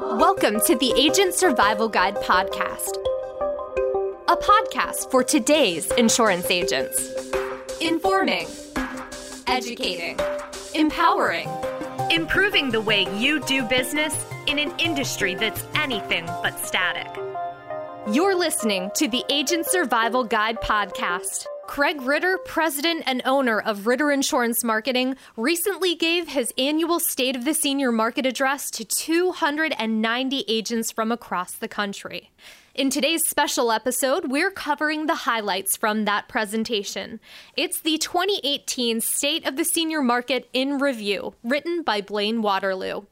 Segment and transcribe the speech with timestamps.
[0.00, 2.96] Welcome to the Agent Survival Guide podcast,
[4.26, 7.12] a podcast for today's insurance agents.
[7.80, 8.48] Informing,
[9.46, 10.18] educating,
[10.74, 11.48] empowering,
[12.10, 17.08] improving the way you do business in an industry that's anything but static.
[18.12, 21.46] You're listening to the Agent Survival Guide podcast.
[21.66, 27.44] Craig Ritter, president and owner of Ritter Insurance Marketing, recently gave his annual State of
[27.44, 32.30] the Senior Market address to 290 agents from across the country.
[32.74, 37.18] In today's special episode, we're covering the highlights from that presentation.
[37.56, 43.06] It's the 2018 State of the Senior Market in Review, written by Blaine Waterloo.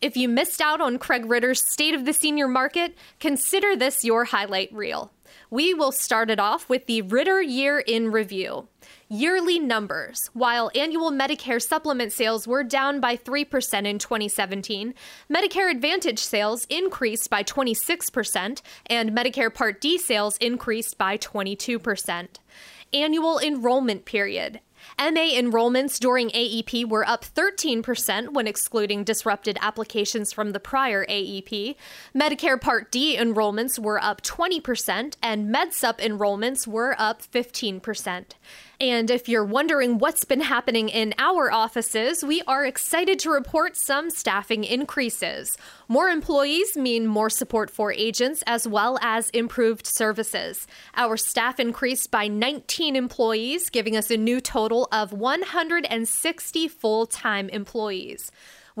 [0.00, 4.24] If you missed out on Craig Ritter's State of the Senior Market, consider this your
[4.24, 5.12] highlight reel.
[5.50, 8.68] We will start it off with the Ritter Year in Review.
[9.08, 10.30] Yearly numbers.
[10.32, 14.94] While annual Medicare supplement sales were down by 3% in 2017,
[15.30, 22.28] Medicare Advantage sales increased by 26%, and Medicare Part D sales increased by 22%.
[22.92, 24.60] Annual enrollment period.
[24.98, 31.76] MA enrollments during AEP were up 13% when excluding disrupted applications from the prior AEP.
[32.14, 38.24] Medicare Part D enrollments were up 20%, and MedSup enrollments were up 15%.
[38.80, 43.76] And if you're wondering what's been happening in our offices, we are excited to report
[43.76, 45.58] some staffing increases.
[45.86, 50.66] More employees mean more support for agents as well as improved services.
[50.94, 57.48] Our staff increased by 19 employees, giving us a new total of 160 full time
[57.48, 58.30] employees.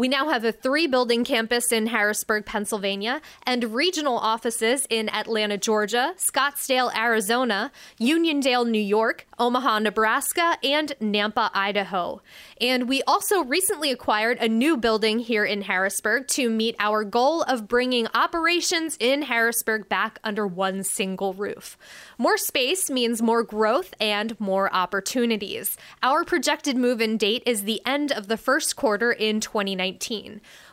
[0.00, 5.58] We now have a three building campus in Harrisburg, Pennsylvania, and regional offices in Atlanta,
[5.58, 7.70] Georgia, Scottsdale, Arizona,
[8.00, 12.22] Uniondale, New York, Omaha, Nebraska, and Nampa, Idaho.
[12.62, 17.42] And we also recently acquired a new building here in Harrisburg to meet our goal
[17.42, 21.76] of bringing operations in Harrisburg back under one single roof.
[22.16, 25.76] More space means more growth and more opportunities.
[26.02, 29.89] Our projected move in date is the end of the first quarter in 2019.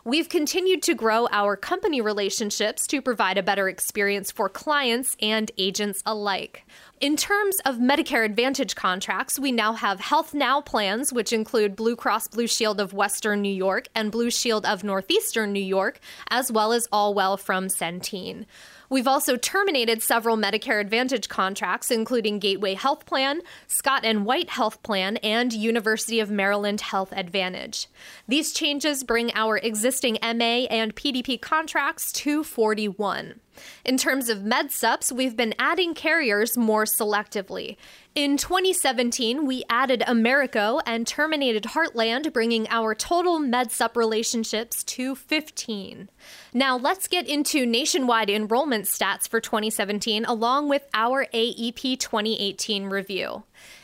[0.04, 5.52] We've continued to grow our company relationships to provide a better experience for clients and
[5.58, 6.66] agents alike.
[7.00, 12.30] In terms of Medicare Advantage contracts, we now have HealthNow plans, which include Blue Cross
[12.30, 16.72] Blue Shield of Western New York and Blue Shield of Northeastern New York, as well
[16.72, 18.46] as Allwell from Centene.
[18.90, 24.82] We've also terminated several Medicare Advantage contracts, including Gateway Health Plan, Scott and White Health
[24.82, 27.88] Plan, and University of Maryland Health Advantage.
[28.30, 33.42] These changes bring our existing MA and PDP contracts to 41.
[33.84, 37.78] In terms of med subs, we've been adding carriers more selectively.
[38.16, 46.10] In 2017, we added Americo and terminated Heartland, bringing our total MedSup relationships to 15.
[46.52, 53.44] Now, let's get into nationwide enrollment stats for 2017 along with our AEP 2018 review.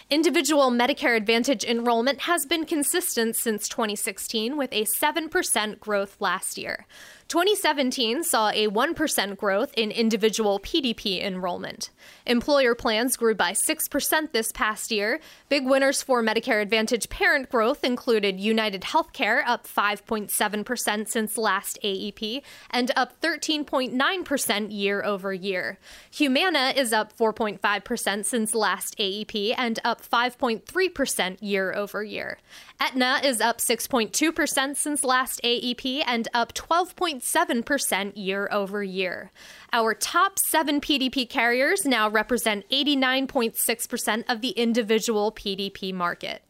[0.10, 6.86] Individual Medicare Advantage enrollment has been consistent since 2016 with a 7% growth last year.
[7.34, 11.90] 2017 saw a 1% growth in individual PDP enrollment.
[12.28, 15.20] Employer plans grew by 6% this past year.
[15.50, 22.44] Big winners for Medicare Advantage parent growth included United Healthcare, up 5.7% since last AEP,
[22.70, 25.80] and up 13.9% year over year.
[26.12, 32.38] Humana is up 4.5% since last AEP and up 5.3% year over year.
[32.80, 36.54] Aetna is up 6.2% since last AEP and up
[37.24, 39.32] 12.7% year over year.
[39.72, 46.44] Our top seven PDP carriers now represent 89.6% of the individual PDP market.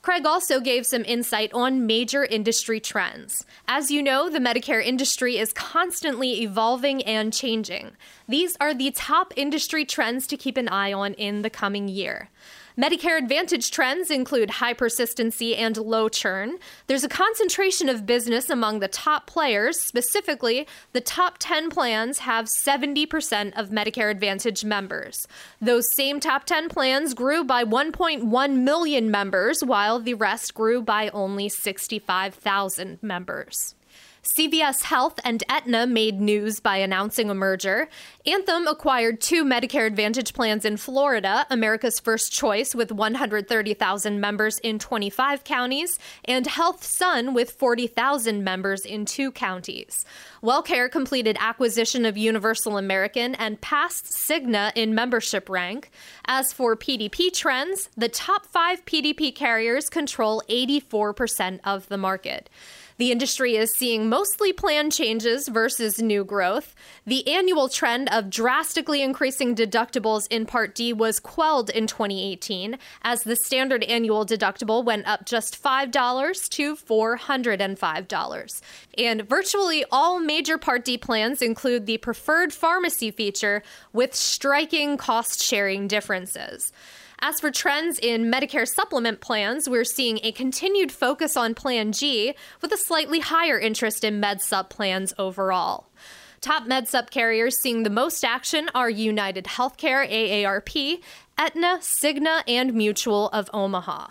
[0.00, 3.44] Craig also gave some insight on major industry trends.
[3.66, 7.90] As you know, the Medicare industry is constantly evolving and changing.
[8.28, 12.30] These are the top industry trends to keep an eye on in the coming year.
[12.78, 16.58] Medicare Advantage trends include high persistency and low churn.
[16.86, 19.80] There's a concentration of business among the top players.
[19.80, 25.26] Specifically, the top 10 plans have 70% of Medicare Advantage members.
[25.60, 31.08] Those same top 10 plans grew by 1.1 million members, while the rest grew by
[31.08, 33.74] only 65,000 members.
[34.22, 37.88] CVS Health and Aetna made news by announcing a merger.
[38.26, 44.78] Anthem acquired two Medicare Advantage plans in Florida, America's First Choice with 130,000 members in
[44.78, 50.04] 25 counties, and HealthSun with 40,000 members in two counties.
[50.42, 55.90] WellCare completed acquisition of Universal American and passed Cigna in membership rank.
[56.26, 62.50] As for PDP trends, the top five PDP carriers control 84% of the market.
[62.98, 66.74] The industry is seeing mostly plan changes versus new growth.
[67.06, 73.22] The annual trend of drastically increasing deductibles in Part D was quelled in 2018 as
[73.22, 78.60] the standard annual deductible went up just $5 to $405.
[78.98, 83.62] And virtually all major Part D plans include the preferred pharmacy feature
[83.92, 86.72] with striking cost sharing differences.
[87.20, 92.34] As for trends in Medicare supplement plans, we're seeing a continued focus on Plan G
[92.62, 95.88] with a slightly higher interest in Med Sup plans overall.
[96.40, 101.02] Top MedSup carriers seeing the most action are United Healthcare, AARP,
[101.36, 104.10] Aetna, Cigna, and Mutual of Omaha.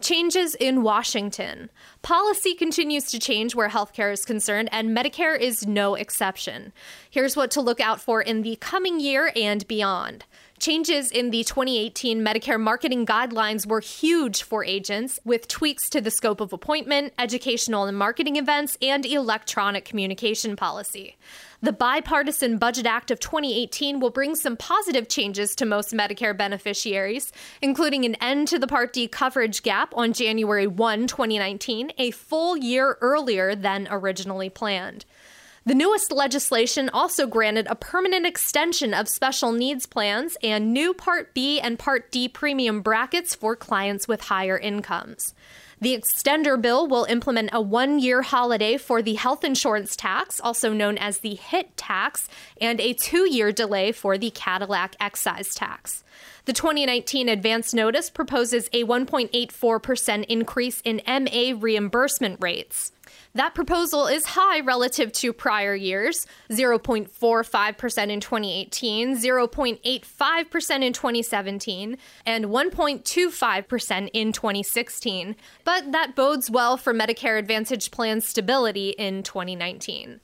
[0.00, 1.70] Changes in Washington.
[2.04, 6.74] Policy continues to change where healthcare is concerned, and Medicare is no exception.
[7.08, 10.26] Here's what to look out for in the coming year and beyond.
[10.58, 16.10] Changes in the 2018 Medicare marketing guidelines were huge for agents, with tweaks to the
[16.10, 21.16] scope of appointment, educational and marketing events, and electronic communication policy.
[21.60, 27.32] The Bipartisan Budget Act of 2018 will bring some positive changes to most Medicare beneficiaries,
[27.62, 32.56] including an end to the Part D coverage gap on January 1, 2019, a full
[32.56, 35.04] year earlier than originally planned.
[35.66, 41.32] The newest legislation also granted a permanent extension of special needs plans and new Part
[41.32, 45.32] B and Part D premium brackets for clients with higher incomes.
[45.80, 50.72] The extender bill will implement a one year holiday for the health insurance tax, also
[50.72, 52.28] known as the HIT tax,
[52.60, 56.04] and a two year delay for the Cadillac excise tax.
[56.46, 62.92] The 2019 advance notice proposes a 1.84% increase in MA reimbursement rates.
[63.36, 72.44] That proposal is high relative to prior years 0.45% in 2018, 0.85% in 2017, and
[72.44, 75.36] 1.25% in 2016.
[75.64, 80.20] But that bodes well for Medicare Advantage plan stability in 2019.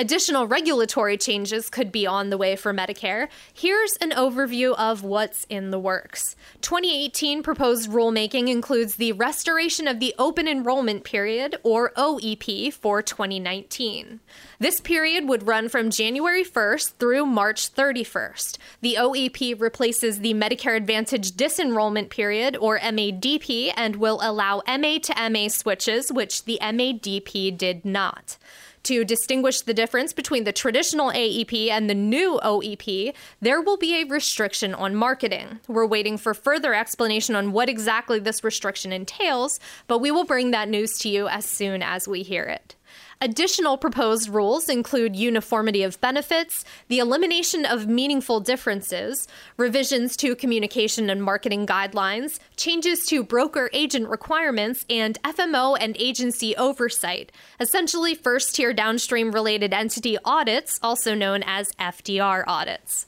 [0.00, 3.26] Additional regulatory changes could be on the way for Medicare.
[3.52, 6.36] Here's an overview of what's in the works.
[6.60, 14.20] 2018 proposed rulemaking includes the restoration of the open enrollment period, or OEP, for 2019.
[14.60, 18.56] This period would run from January 1st through March 31st.
[18.80, 25.28] The OEP replaces the Medicare Advantage disenrollment period, or MADP, and will allow MA to
[25.28, 28.36] MA switches, which the MADP did not.
[28.84, 34.00] To distinguish the difference between the traditional AEP and the new OEP, there will be
[34.00, 35.60] a restriction on marketing.
[35.68, 40.52] We're waiting for further explanation on what exactly this restriction entails, but we will bring
[40.52, 42.76] that news to you as soon as we hear it.
[43.20, 49.26] Additional proposed rules include uniformity of benefits, the elimination of meaningful differences,
[49.56, 56.54] revisions to communication and marketing guidelines, changes to broker agent requirements, and FMO and agency
[56.56, 63.06] oversight, essentially first tier downstream related entity audits, also known as FDR audits.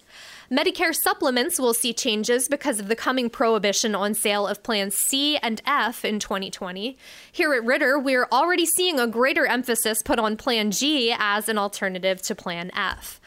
[0.50, 5.36] Medicare supplements will see changes because of the coming prohibition on sale of plans C
[5.36, 6.98] and F in 2020.
[7.30, 11.56] Here at Ritter, we're already seeing a greater emphasis put on Plan G as an
[11.56, 13.20] alternative to Plan F.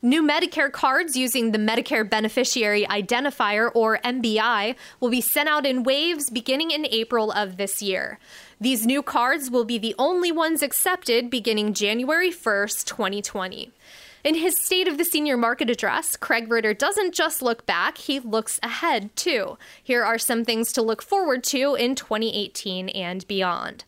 [0.00, 5.82] New Medicare cards using the Medicare Beneficiary Identifier, or MBI, will be sent out in
[5.82, 8.18] waves beginning in April of this year.
[8.58, 13.70] These new cards will be the only ones accepted beginning January 1st, 2020.
[14.22, 18.20] In his State of the Senior Market address, Craig Ritter doesn't just look back, he
[18.20, 19.56] looks ahead too.
[19.82, 23.84] Here are some things to look forward to in 2018 and beyond.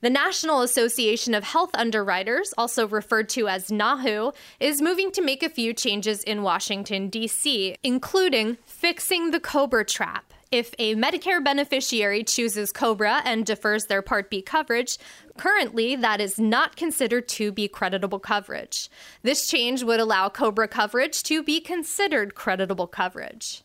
[0.00, 5.42] The National Association of Health Underwriters, also referred to as NAHU, is moving to make
[5.42, 10.33] a few changes in Washington, D.C., including fixing the Cobra trap.
[10.54, 14.98] If a Medicare beneficiary chooses COBRA and defers their Part B coverage,
[15.36, 18.88] currently that is not considered to be creditable coverage.
[19.24, 23.64] This change would allow COBRA coverage to be considered creditable coverage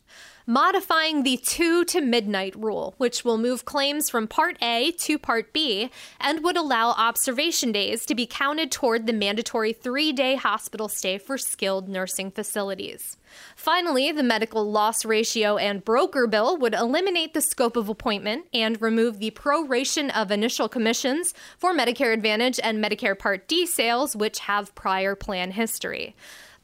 [0.50, 5.53] modifying the 2 to midnight rule, which will move claims from Part A to Part
[5.53, 10.88] B and would allow observation days to be counted toward the mandatory three day hospital
[10.88, 13.18] stay for skilled nursing facilities.
[13.56, 18.82] Finally, the medical loss ratio and broker bill would eliminate the scope of appointment and
[18.82, 24.39] remove the proration of initial commissions for Medicare Advantage and Medicare Part D sales, which
[24.39, 26.15] have prior plan history.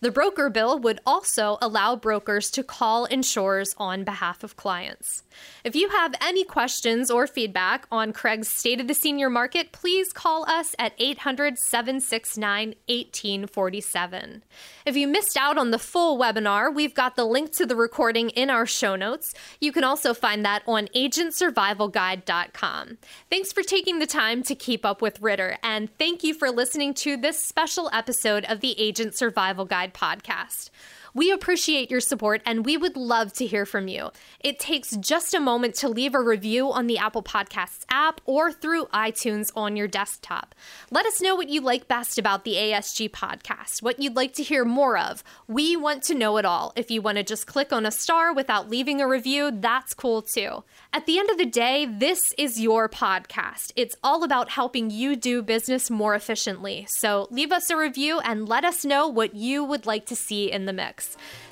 [0.02, 5.24] The broker bill would also allow brokers to call insurers on behalf of clients.
[5.64, 10.14] If you have any questions or feedback on Craig's State of the Senior Market, please
[10.14, 14.44] call us at 800 769 1847.
[14.86, 18.30] If you missed out on the full webinar, we've got the link to the recording
[18.32, 19.34] in our show notes.
[19.60, 22.98] You can also find that on agentsurvivalguide.com.
[23.30, 26.94] Thanks for taking the time to keep up with Ritter, and thank you for listening
[26.96, 30.70] to this special episode of the Agent Survival Guide podcast.
[31.16, 34.12] We appreciate your support and we would love to hear from you.
[34.42, 38.52] It takes just a moment to leave a review on the Apple Podcasts app or
[38.52, 40.54] through iTunes on your desktop.
[40.92, 44.44] Let us know what you like best about the ASG podcast, what you'd like to
[44.44, 45.24] hear more of.
[45.48, 46.74] We want to know it all.
[46.76, 50.22] If you want to just click on a star without leaving a review, that's cool
[50.22, 50.66] too.
[50.92, 53.72] At the end of the day, this is your podcast.
[53.78, 56.86] It's all about helping you do business more efficiently.
[56.90, 60.52] So leave us a review and let us know what you would like to see
[60.52, 61.05] in the mix.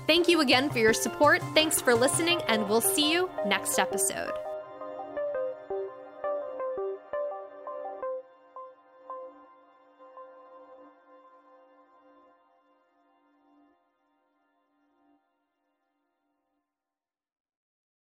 [0.08, 1.42] Thank you again for your support.
[1.54, 4.34] Thanks for listening, and we'll see you next episode.